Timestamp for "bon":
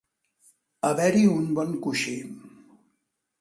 1.59-1.77